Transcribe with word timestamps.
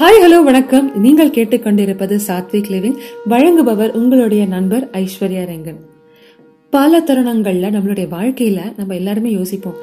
Hi 0.00 0.18
hello 0.22 0.42
வணக்கம். 0.42 1.00
நீங்கள் 1.00 1.30
கேட்டுக்கொண்டிருப்பது 1.30 2.16
சாத்விக் 2.26 2.68
லிவிங் 2.74 2.98
வழங்குபவர் 3.30 3.92
உங்களுடைய 3.92 4.46
நண்பர் 4.46 4.88
ஐஸ்வர்யா 4.92 5.42
ரெங்கன். 5.52 5.87
பல 6.72 6.98
தருணங்களில் 7.00 7.74
நம்மளுடைய 7.74 8.08
வாழ்க்கையில் 8.08 8.72
நம்ம 8.76 8.94
எல்லாருமே 8.94 9.30
யோசிப்போம் 9.30 9.76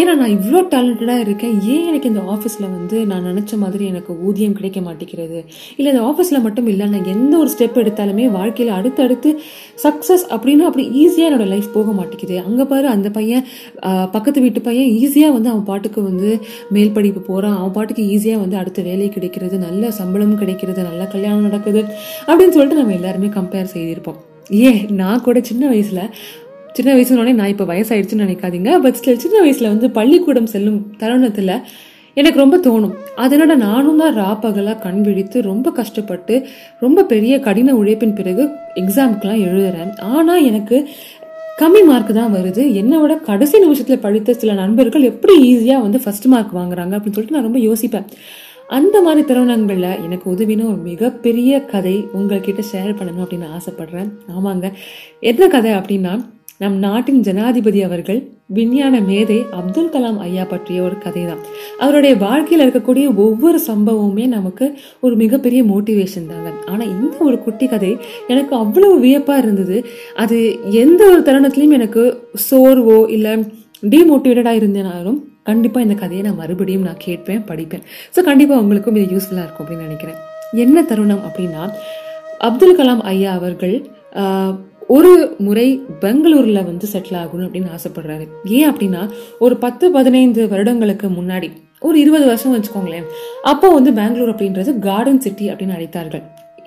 ஏன்னா 0.00 0.12
நான் 0.20 0.32
இவ்வளோ 0.36 0.60
டேலண்டடாக 0.72 1.24
இருக்கேன் 1.24 1.52
ஏன் 1.72 1.84
எனக்கு 1.88 2.08
இந்த 2.08 2.22
ஆஃபீஸில் 2.34 2.66
வந்து 2.70 2.96
நான் 3.06 3.26
நினச்ச 3.30 3.58
மாதிரி 3.58 3.84
எனக்கு 3.86 4.12
ஊதியம் 4.26 4.56
கிடைக்க 4.58 4.80
மாட்டேங்கிறது? 4.80 5.38
இல்லை 5.76 5.92
இந்த 5.92 6.02
ஆஃபீஸில் 6.10 6.42
மட்டும் 6.42 6.66
இல்லை 6.66 6.86
நான் 6.86 7.06
எந்த 7.14 7.38
ஒரு 7.38 7.50
ஸ்டெப் 7.54 7.78
எடுத்தாலுமே 7.82 8.26
வாழ்க்கையில் 8.30 8.74
அடுத்தடுத்து 8.78 9.32
சக்சஸ் 9.84 10.24
அப்படின்னா 10.30 10.66
அப்படி 10.70 10.86
ஈஸியாக 11.04 11.28
என்னோடய 11.30 11.52
லைஃப் 11.54 11.70
போக 11.72 11.92
மாட்டேங்குது. 11.92 12.38
அங்கே 12.48 12.66
பாரு 12.72 12.88
அந்த 12.96 13.10
பையன் 13.10 13.46
பக்கத்து 14.10 14.40
வீட்டு 14.40 14.66
பையன் 14.68 14.90
ஈஸியாக 15.04 15.36
வந்து 15.38 15.52
அவன் 15.54 15.64
பாட்டுக்கு 15.64 16.02
வந்து 16.02 16.30
மேல் 16.70 16.94
படிப்பு 16.98 17.22
போகிறான் 17.30 17.58
அவன் 17.60 17.74
பாட்டுக்கு 17.78 18.10
ஈஸியாக 18.16 18.44
வந்து 18.44 18.56
அடுத்த 18.56 18.82
வேலை 18.90 19.08
கிடைக்கிறது 19.08 19.58
நல்ல 19.68 19.90
சம்பளம் 20.02 20.38
கிடைக்கிறது 20.44 20.90
நல்ல 20.90 21.04
கல்யாணம் 21.16 21.48
நடக்குது 21.50 21.82
அப்படின்னு 22.26 22.56
சொல்லிட்டு 22.58 22.82
நம்ம 22.82 23.00
எல்லாருமே 23.00 23.26
கம்பேர் 23.40 23.74
செய்திருப்போம். 23.74 24.20
ஏ 24.52 24.86
நான் 24.88 25.22
கூட 25.22 25.40
சின்ன 25.40 25.68
வயசில் 25.68 26.10
சின்ன 26.76 26.90
வயசுனோடனே 26.94 27.32
நான் 27.32 27.50
இப்போ 27.52 27.64
வயசாயிடுச்சுன்னு 27.64 28.26
நினைக்காதீங்க. 28.26 28.70
பட் 28.84 28.96
ஸ்டில் 29.00 29.20
சின்ன 29.24 29.40
வயசில் 29.40 29.68
வந்து 29.68 29.90
பள்ளிக்கூடம் 29.90 30.46
செல்லும் 30.46 30.78
தருணத்தில் 30.96 31.56
எனக்கு 32.16 32.38
ரொம்ப 32.42 32.56
தோணும். 32.66 32.94
அதனால் 33.14 33.58
நானும் 33.58 34.00
தான் 34.02 34.16
ராப்பகலாக 34.16 34.78
கண் 34.78 35.02
விழித்து 35.02 35.42
ரொம்ப 35.42 35.70
கஷ்டப்பட்டு 35.70 36.34
ரொம்ப 36.80 37.04
பெரிய 37.12 37.34
கடின 37.40 37.74
உழைப்பின் 37.74 38.14
பிறகு 38.14 38.44
எக்ஸாமுக்கெலாம் 38.82 39.44
எழுதுறேன். 39.48 39.92
ஆனால் 40.00 40.42
எனக்கு 40.42 40.88
கம்மி 41.62 41.82
மார்க் 41.88 42.12
தான் 42.12 42.34
வருது. 42.36 42.62
என்னோட 42.80 43.12
கடைசி 43.22 43.58
நிமிஷத்தில் 43.58 44.04
படித்த 44.06 44.34
சில 44.34 44.52
நண்பர்கள் 44.52 45.02
எப்படி 45.02 45.34
ஈஸியாக 45.50 45.82
வந்து 45.82 45.98
ஃபஸ்ட் 46.04 46.26
மார்க் 46.34 46.58
வாங்குறாங்க 46.60 46.92
அப்படின்னு 46.96 47.16
சொல்லிட்டு 47.18 47.38
நான் 47.38 47.48
ரொம்ப 47.50 47.62
யோசிப்பேன். 47.68 48.08
அந்த 48.68 49.02
மாதிரி 49.02 49.26
தருணங்களில் 49.26 50.00
எனக்கு 50.04 50.32
உதவின 50.32 50.66
ஒரு 50.66 50.76
மிகப்பெரிய 50.76 51.60
கதை 51.60 52.06
உங்கள்கிட்ட 52.18 52.62
ஷேர் 52.72 52.96
பண்ணணும் 52.98 53.24
அப்படின்னு 53.24 53.48
ஆசைப்பட்றேன். 53.56 54.08
ஆமாங்க. 54.38 54.72
என்ன 55.20 55.48
கதை 55.48 55.72
அப்படின்னா 55.72 56.24
நம் 56.58 56.76
நாட்டின் 56.78 57.20
ஜனாதிபதி 57.20 57.82
அவர்கள் 57.82 58.28
விஞ்ஞான 58.46 59.00
மேதை 59.00 59.44
அப்துல் 59.50 59.90
கலாம் 59.92 60.16
ஐயா 60.16 60.44
பற்றிய 60.44 60.82
ஒரு 60.82 60.98
கதை 60.98 61.24
தான் 61.24 61.38
அவருடைய 61.78 62.16
வாழ்க்கையில் 62.16 62.70
இருக்கக்கூடிய 62.70 63.14
ஒவ்வொரு 63.14 63.60
சம்பவமுமே 63.66 64.26
நமக்கு 64.26 64.78
ஒரு 65.00 65.16
மிகப்பெரிய 65.16 65.64
மோட்டிவேஷன் 65.64 66.26
தாங்க. 66.26 66.52
ஆனால் 66.66 66.88
இந்த 66.88 67.16
ஒரு 67.18 67.42
குட்டி 67.42 67.66
கதை 67.66 67.96
எனக்கு 68.26 68.56
அவ்வளவு 68.56 68.98
வியப்பாக 68.98 69.38
இருந்தது. 69.38 69.84
அது 70.14 70.58
எந்த 70.70 71.04
ஒரு 71.04 71.20
தருணத்துலையும் 71.20 71.72
எனக்கு 71.72 72.22
சோர்வோ 72.50 73.10
இல்லை 73.10 73.44
டீமோட்டிவேட்டடாக 73.92 74.60
இருந்தேனாலும் 74.60 75.18
கண்டிப்பாக 75.48 75.86
இந்த 75.86 75.96
கதையை 76.02 76.22
நான் 76.26 76.40
மறுபடியும் 76.42 76.84
நான் 76.88 77.00
கேட்பேன் 77.06 77.42
படிப்பேன். 77.50 77.82
ஸோ 78.14 78.20
கண்டிப்பாக 78.28 78.62
உங்களுக்கும் 78.64 78.96
இது 78.98 79.06
யூஸ்ஃபுல்லாக 79.14 79.46
இருக்கும் 79.46 79.64
அப்படின்னு 79.64 79.86
நினைக்கிறேன். 79.88 80.18
என்ன 80.64 80.84
தருணம் 80.90 81.24
அப்படின்னா 81.28 81.64
அப்துல் 82.48 82.78
கலாம் 82.78 83.02
ஐயா 83.12 83.32
அவர்கள் 83.40 83.76
ஒரு 84.96 85.12
முறை 85.46 85.66
பெங்களூரில் 86.02 86.66
வந்து 86.70 86.86
செட்டில் 86.92 87.18
ஆகணும் 87.20 87.46
அப்படின்னு 87.46 87.74
ஆசைப்படுறாரு. 87.76 88.24
ஏன் 88.56 88.70
அப்படின்னா 88.70 89.02
ஒரு 89.44 89.54
பத்து 89.64 89.84
பதினைந்து 89.96 90.42
வருடங்களுக்கு 90.52 91.08
முன்னாடி 91.18 91.48
ஒரு 91.88 91.96
இருபது 92.02 92.24
வருஷம் 92.30 92.54
வச்சுக்கோங்களேன் 92.54 93.06
அப்போ 93.52 93.68
வந்து 93.76 93.90
பெங்களூர் 94.00 94.32
அப்படின்றது 94.34 94.72
கார்டன் 94.86 95.22
சிட்டி 95.26 95.46
அப்படின்னு 95.50 95.76
அழைத்தார்கள். 95.78 96.24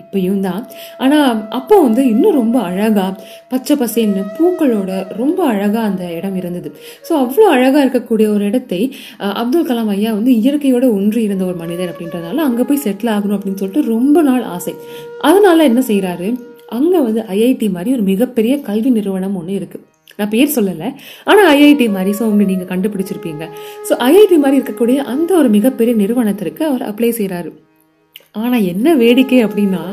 இப்பயும் 0.08 0.44
தான் 0.48 0.62
ஆனால் 1.04 1.40
அப்போ 1.58 1.76
வந்து 1.86 2.02
இன்னும் 2.12 2.38
ரொம்ப 2.42 2.58
அழகாக 2.70 3.14
பச்சை 3.52 3.76
பசேல்னு 3.82 4.22
பூக்களோட 4.38 4.92
ரொம்ப 5.22 5.40
அழகாக 5.52 5.86
அந்த 5.90 6.04
இடம் 6.18 6.38
இருந்தது. 6.42 6.70
ஸோ 7.08 7.14
அவ்வளோ 7.24 7.48
அழகாக 7.56 7.84
இருக்கக்கூடிய 7.86 8.28
ஒரு 8.36 8.44
இடத்தை 8.50 8.82
அப்துல் 9.42 9.68
கலாம் 9.70 9.92
ஐயா 9.96 10.12
வந்து 10.20 10.32
இயற்கையோட 10.42 10.86
ஒன்றி 11.00 11.22
இருந்த 11.28 11.44
ஒரு 11.50 11.58
மனிதர் 11.64 11.92
அப்படின்றதுனால 11.94 12.46
அங்கே 12.48 12.66
போய் 12.70 12.84
செட்டில் 12.86 13.14
ஆகணும் 13.16 13.38
அப்படின்னு 13.38 13.62
சொல்லிட்டு 13.64 13.84
ரொம்ப 13.96 14.22
நாள் 14.30 14.46
ஆசை. 14.56 14.74
அதனால 15.30 15.66
என்ன 15.72 15.84
செய்கிறாரு 15.92 16.30
அங்கே 16.78 17.00
வந்து 17.08 17.22
ஐஐடி 17.38 17.70
மாதிரி 17.76 17.92
ஒரு 17.98 18.04
மிகப்பெரிய 18.14 18.54
கல்வி 18.70 18.90
நிறுவனம் 18.98 19.38
ஒன்று 19.42 19.60
இருக்குது 19.60 19.86
நான் 20.20 20.32
பேர் 20.34 20.56
சொல்லலை. 20.58 20.90
ஆனால் 21.30 21.48
ஐஐடி 21.54 21.88
மாதிரி 21.96 22.12
ஸோ 22.20 22.26
உங்களை 22.32 22.48
நீங்கள் 22.52 22.72
கண்டுபிடிச்சிருப்பீங்க. 22.74 23.46
ஸோ 23.88 23.94
ஐஐடி 24.10 24.38
மாதிரி 24.44 24.60
இருக்கக்கூடிய 24.60 24.98
அந்த 25.14 25.32
ஒரு 25.42 25.52
மிகப்பெரிய 25.58 25.96
நிறுவனத்திற்கு 26.04 26.64
அவர் 26.72 26.86
அப்ளை 26.92 27.12
செய்கிறாரு 27.20 27.52
ஆனால் 28.38 28.66
என்ன 28.74 28.96
வேடிக்கை 28.96 29.40
அப்படின்னா 29.46 29.84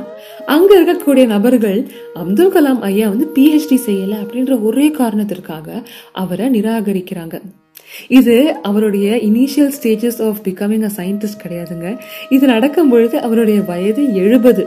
அங்கே 0.55 0.75
இருக்கக்கூடிய 0.81 1.25
நபர்கள் 1.27 1.81
அப்துல் 2.15 2.55
கலாம் 2.55 2.81
ஐயா 2.91 3.09
வந்து 3.09 3.27
பிஹெச்டி 3.37 3.79
செய்யலை 3.87 4.17
அப்படின்ற 4.23 4.55
ஒரே 4.63 4.87
காரணத்திற்காக 5.01 5.83
அவரை 6.23 6.47
நிராகரிக்கிறாங்க. 6.57 7.37
இது 8.09 8.37
அவருடைய 8.63 9.17
initial 9.29 9.75
stages 9.77 10.21
of 10.29 10.41
becoming 10.45 10.87
a 10.89 10.91
scientist 10.97 11.43
கிடையாதுங்க. 11.45 11.89
இது 12.29 12.45
நடக்கும் 12.47 12.89
பொழுது 12.89 13.17
அவருடைய 13.21 13.61
வயது 13.63 14.03
எழுபது. 14.15 14.65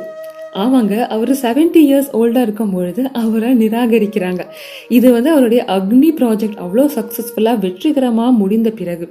ஆமாங்க 0.64 0.94
அவர் 1.16 1.32
70 1.42 1.82
இயர்ஸ் 1.88 2.10
ஓல்டாக 2.20 2.46
இருக்கும் 2.48 2.74
பொழுது 2.76 3.02
அவரை 3.22 3.50
நிராகரிக்கிறாங்க. 3.62 4.42
இது 4.98 5.08
வந்து 5.16 5.30
அவருடைய 5.34 5.62
அக்னி 5.76 6.10
ப்ராஜெக்ட் 6.20 6.60
அவ்வளோ 6.64 6.86
சக்ஸஸ்ஃபுல்லாக 6.98 7.62
வெற்றிகரமாக 7.66 8.32
முடிந்த 8.42 8.70
பிறகு. 8.80 9.08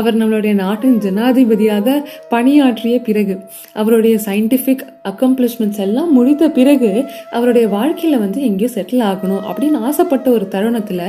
அவர் 0.00 0.18
நம்மளுடைய 0.20 0.54
நாட்டின் 0.62 0.98
ஜனாதிபதியாக 1.06 1.96
பணியாற்றிய 2.34 2.98
பிறகு 3.08 3.36
அவருடைய 3.82 4.16
சயின்டிஃபிக் 4.26 4.84
அக்கம்ப்ளிஷ்மெண்ட்ஸ் 5.12 5.82
எல்லாம் 5.86 6.12
முடித்த 6.12 6.50
பிறகு 6.58 6.90
அவருடைய 7.30 7.68
வாழ்க்கையில் 7.76 8.22
வந்து 8.24 8.40
எங்கேயோ 8.50 8.70
செட்டில் 8.76 9.06
ஆகணும் 9.12 9.42
அப்படின்னு 9.50 9.80
ஆசைப்பட்ட 9.88 10.30
ஒரு 10.30 10.46
தருணத்தில் 10.48 11.06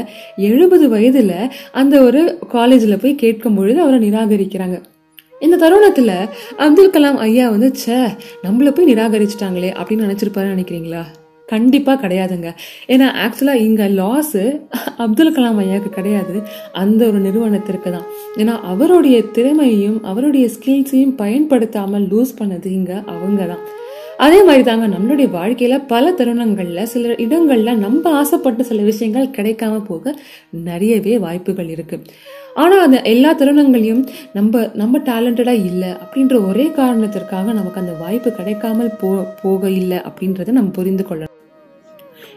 எழுபது 0.50 0.88
வயதில் 0.90 1.38
அந்த 1.82 1.96
ஒரு 2.02 2.24
காலேஜில் 2.58 3.02
போய் 3.04 3.22
கேட்கும் 3.26 3.56
பொழுது 3.56 3.80
அவரை 3.82 4.00
நிராகரிக்கிறாங்க. 4.08 4.80
இந்த 5.46 5.56
தருணத்தில் 5.64 6.16
அப்துல் 6.66 6.94
கலாம் 6.96 7.20
ஐயா 7.26 7.46
வந்து 7.50 7.70
ச்சே 7.80 7.98
நம்மள 8.46 8.70
போய் 8.76 8.90
நிராகரிச்சிட்டாங்களே 8.92 9.72
அப்படின்னு 9.80 10.06
நினச்சிருப்பாருன்னு 10.08 10.56
நினைக்கிறீங்களா? 10.56 11.04
கண்டிப்பாக 11.48 11.98
கிடையாதுங்க. 12.04 12.50
ஏன்னா 12.94 13.08
ஆக்சுவலாக 13.24 13.64
இங்கே 13.68 13.88
லாஸு 14.00 14.44
அப்துல் 14.98 15.36
கலாம் 15.38 15.60
ஐயாவுக்கு 15.64 15.90
கிடையாது. 15.90 16.36
அந்த 16.84 17.02
ஒரு 17.06 17.20
நிறுவனத்திற்கு 17.20 17.90
தான். 17.92 18.08
ஏன்னா 18.38 18.54
அவருடைய 18.72 19.18
திறமையையும் 19.38 20.00
அவருடைய 20.04 20.46
ஸ்கில்ஸையும் 20.56 21.16
பயன்படுத்தாமல் 21.16 22.08
லூஸ் 22.14 22.38
பண்ணது 22.40 22.70
இங்கே 22.80 22.98
அவங்க 23.16 23.46
தான். 23.46 23.64
அதே 24.18 24.44
மாதிரி 24.44 24.64
தாங்க 24.64 24.88
நம்மளுடைய 24.88 25.30
வாழ்க்கையில் 25.30 25.86
பல 25.86 26.12
தருணங்களில் 26.12 26.90
சில 26.94 27.14
இடங்களில் 27.18 27.82
நம்ம 27.86 28.12
ஆசைப்பட்ட 28.20 28.64
சில 28.64 28.82
விஷயங்கள் 28.82 29.34
கிடைக்காம 29.38 29.80
போக 29.86 30.14
நிறையவே 30.52 31.18
வாய்ப்புகள் 31.18 31.70
இருக்கு. 31.70 31.98
ஆனால் 32.54 32.84
அந்த 32.86 33.02
எல்லா 33.14 33.34
தருணங்களையும் 33.34 34.04
நம்ம 34.34 34.64
நம்ம 34.74 35.00
டேலண்டடாக 35.10 35.66
இல்லை 35.72 35.92
அப்படின்ற 36.04 36.48
ஒரே 36.50 36.68
காரணத்திற்காக 36.80 37.54
நமக்கு 37.54 37.80
அந்த 37.80 37.94
வாய்ப்பு 37.94 38.32
கிடைக்காமல் 38.32 38.96
போ 39.02 39.12
போக 39.44 39.70
இல்லை 39.70 39.98
அப்படின்றத 39.98 40.52
நம்ம 40.52 40.70
புரிந்து 40.70 41.06
கொள்ளணும். 41.10 41.33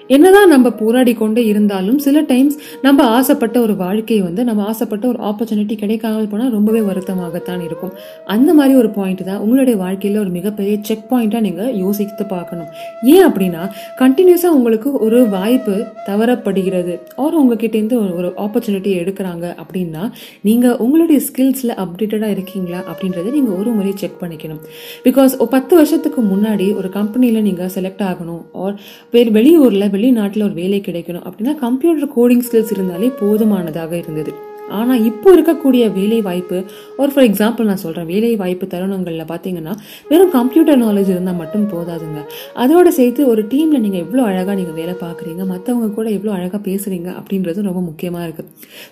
என்னதான் 0.09 0.49
நம்ம 0.49 0.71
போராடி 0.71 1.15
கொண்டே 1.15 1.44
இருந்தாலும் 1.44 1.99
சில 1.99 2.21
டைம்ஸ் 2.21 2.59
நம்ம 2.83 3.05
ஆசைப்பட்ட 3.05 3.61
ஒரு 3.61 3.77
வாழ்க்கை 3.77 4.21
வந்து 4.21 4.44
நம்ம 4.44 4.65
ஆசைப்பட்ட 4.65 5.09
ஒரு 5.09 5.19
ஆப்பர்ச்சுனிட்டி 5.19 5.75
கிடைக்காமல் 5.75 6.27
போனால் 6.27 6.50
ரொம்பவே 6.50 6.81
வருத்தமாகத்தான் 6.81 7.65
இருக்கும். 7.65 7.93
அந்த 8.27 8.55
மாதிரி 8.55 8.75
ஒரு 8.75 8.91
பாயிண்ட் 8.91 9.25
தான் 9.25 9.39
உங்களுடைய 9.39 9.78
வாழ்க்கையில் 9.78 10.21
ஒரு 10.21 10.31
மிகப்பெரிய 10.31 10.78
செக் 10.83 11.12
பாயிண்ட்டாக 11.12 11.41
நீங்கள் 11.41 11.75
யோசித்து 11.75 12.27
பார்க்கணும். 12.27 12.66
ஏன் 13.03 13.27
அப்படின்னா 13.27 13.71
கண்டினியூஸாக 13.99 14.47
உங்களுக்கு 14.47 14.93
ஒரு 14.93 15.28
வாய்ப்பு 15.28 15.84
தவறப்படுகிறது. 16.06 17.00
ஆர் 17.16 17.41
உங்ககிட்டேருந்து 17.41 17.95
ஒரு- 17.95 18.15
ஒரு 18.15 18.33
ஆப்பர்ச்சுனிட்டி 18.37 18.93
எடுக்கிறாங்க 18.95 19.55
அப்படின்னா 19.56 20.11
நீங்கள் 20.41 20.77
உங்களுடைய 20.77 21.21
ஸ்கில்ஸில் 21.21 21.77
அப்டேட்டடாக 21.77 22.31
இருக்கீங்களா 22.31 22.81
அப்படின்றத 22.81 23.31
நீங்கள் 23.31 23.56
ஒரு 23.56 23.71
முறை 23.71 23.93
செக் 23.95 24.22
பண்ணிக்கணும். 24.22 24.61
பிகாஸ் 25.05 25.45
பத்து 25.45 25.77
வருஷத்துக்கு 25.77 26.22
முன்னாடி 26.22 26.77
ஒரு 26.77 26.89
கம்பெனியில் 26.89 27.43
நீங்கள் 27.43 27.71
செலக்ட் 27.75 28.03
ஆகணும். 28.03 28.43
ஆர் 28.53 28.81
வேறு 29.11 29.31
வெளியூரில் 29.31 29.95
வெளிநாட்டில் 29.97 30.49
ஒரு 30.49 30.57
வேலை 30.62 30.81
கிடைக்கணும் 30.87 31.27
அப்படின்னா 31.29 31.55
கம்ப்யூட்டர் 31.59 32.12
கோடிங் 32.17 32.45
ஸ்கில்ஸ் 32.49 32.75
இருந்தாலே 32.77 33.11
போதுமானதாக 33.21 33.97
இருந்தது. 33.97 34.34
ஆனால் 34.71 35.03
இப்போ 35.03 35.37
இருக்கக்கூடிய 35.37 35.93
வேலை 35.93 36.21
வாய்ப்பு 36.21 36.65
ஒரு 36.97 37.10
ஃபார் 37.10 37.25
எக்ஸாம்பிள் 37.25 37.65
நான் 37.65 37.77
சொல்கிறேன் 37.77 38.06
வேலை 38.06 38.37
வாய்ப்பு 38.37 38.66
தருணங்களில் 38.66 39.25
பார்த்தீங்கன்னா 39.25 39.74
வெறும் 40.09 40.30
கம்ப்யூட்டர் 40.30 40.80
நாலேஜ் 40.83 41.09
இருந்தால் 41.09 41.36
மட்டும் 41.36 41.68
போதாதுங்க. 41.72 42.21
அதோட 42.57 42.89
சேர்த்து 42.89 43.28
ஒரு 43.28 43.42
டீமில் 43.42 43.80
நீங்கள் 43.80 44.01
எவ்வளோ 44.01 44.22
அழகாக 44.22 44.54
நீங்கள் 44.54 44.74
வேலை 44.74 44.95
பார்க்குறீங்க 44.95 45.45
மற்றவங்க 45.47 45.95
கூட 45.95 46.10
எவ்வளோ 46.10 46.33
அழகாக 46.33 46.71
பேசுகிறீங்க 46.71 47.09
அப்படின்றது 47.21 47.63
ரொம்ப 47.63 47.80
முக்கியமாக 47.80 48.24
இருக்குது 48.24 48.48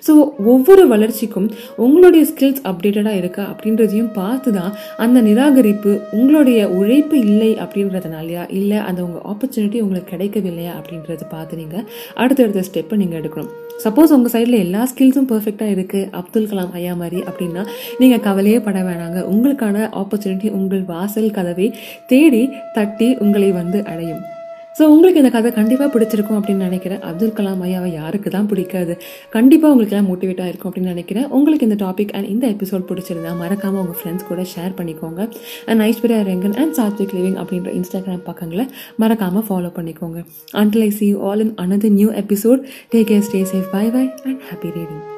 ஸோ 0.06 0.35
ஒவ்வொரு 0.44 0.88
வளர்ச்சிக்கும் 0.88 1.50
உங்களுடைய 1.76 2.25
ஸ்கில்ஸ் 2.25 2.62
அப்டேட்டடாக 2.65 3.17
இருக்கா 3.17 3.43
அப்படின்றதையும் 3.43 4.12
பார்த்து 4.12 4.53
தான் 4.53 4.73
அந்த 4.97 5.21
நிராகரிப்பு 5.21 6.00
உங்களுடைய 6.12 6.69
உழைப்பு 6.69 7.19
இல்லை 7.19 7.56
அப்படின்றதுனாலயா 7.56 8.50
இல்லை 8.50 8.76
அந்த 8.76 9.03
உங்கள் 9.03 9.23
ஆப்பர்ச்சுனிட்டி 9.23 9.81
உங்களுக்கு 9.81 10.17
கிடைக்கவில்லையா 10.17 10.73
அப்படின்றத 10.81 11.29
பார்த்து 11.29 11.56
நீங்கள் 11.56 11.87
அடுத்தடுத்த 12.15 12.65
ஸ்டெப்பை 12.73 12.97
நீங்கள் 12.97 13.21
எடுக்கணும். 13.21 13.63
சப்போஸ் 13.82 14.12
உங்கள் 14.17 14.32
சைடில் 14.35 14.59
எல்லா 14.59 14.88
ஸ்கில்ஸும் 14.91 15.29
பர்ஃபெக்டாக 15.31 15.75
இருக்குது 15.75 16.11
அப்துல் 16.11 16.49
கலாம் 16.50 16.71
ஐயா 16.73 16.94
மாதிரி 16.94 17.21
அப்படின்னா 17.21 17.67
நீங்கள் 17.99 18.21
கவலையே 18.21 18.61
பட 18.61 18.82
வேணாங்க. 18.82 19.21
உங்களுக்கான 19.32 19.88
ஆப்பர்ச்சுனிட்டி 20.03 20.50
உங்கள் 20.50 20.85
வாசல் 20.85 21.31
கதவை 21.31 21.75
தேடி 22.06 22.50
தட்டி 22.73 23.17
உங்களை 23.17 23.53
வந்து 23.53 23.85
அடையும். 23.85 24.34
ஸோ 24.79 24.85
உங்களுக்கு 24.93 25.21
இந்த 25.23 25.31
கதை 25.35 25.50
கண்டிப்பாக 25.59 25.88
பிடிச்சிருக்கும் 25.94 26.38
அப்படின்னு 26.38 26.67
நினைக்கிறேன். 26.69 27.00
அப்துல் 27.09 27.35
கலாம் 27.38 27.61
ஐயாவை 27.67 27.91
யாருக்கு 28.00 28.29
தான் 28.37 28.49
பிடிக்காது? 28.53 28.94
கண்டிப்பாக 29.37 29.73
உங்களுக்கு 29.75 29.94
எல்லாம் 29.94 30.11
மோட்டிவேட்டாக 30.11 30.50
இருக்கும் 30.50 30.71
அப்படின்னு 30.71 30.94
நினைக்கிறேன். 30.94 31.29
உங்களுக்கு 31.38 31.69
இந்த 31.69 31.79
டாபிக் 31.85 32.12
அண்ட் 32.17 32.31
இந்த 32.35 32.44
எபிசோட் 32.55 32.88
பிடிச்சிருந்தா 32.91 33.32
மறக்காமல் 33.43 33.82
உங்கள் 33.85 33.99
ஃப்ரெண்ட்ஸ் 34.00 34.29
கூட 34.31 34.43
ஷேர் 34.55 34.76
பண்ணிக்கோங்க. 34.81 35.29
And 35.71 35.87
Aishwarya 35.88 36.21
Rengan 36.32 36.59
and 36.65 36.76
Sathvik 36.81 37.17
living 37.19 37.41
அப்படின்ற 37.44 37.73
இன்ஸ்டாகிராம் 37.81 38.26
பக்கங்களை 38.31 38.67
மறக்காமல் 39.05 39.49
ஃபாலோ 39.50 39.73
பண்ணிக்கோங்க. 39.81 40.21
Until 40.62 40.87
I 40.91 40.93
see 41.00 41.11
all 41.29 41.44
in 41.47 41.56
another 41.67 41.99
new 42.00 42.11
episode 42.25 42.62
take 42.94 43.11
care 43.12 43.26
stay 43.31 43.43
safe 43.55 43.75
bye 43.79 43.88
bye 43.97 44.06
and 44.29 44.41
happy 44.50 44.71
reading 44.79 45.13